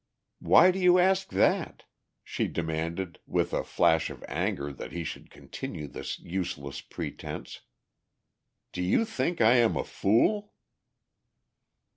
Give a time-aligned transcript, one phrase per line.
[0.39, 1.83] "Why do you ask that?"
[2.23, 7.61] she demanded with a flash of anger that he should continue this useless pretence.
[8.71, 10.55] "Do you think I am a fool?"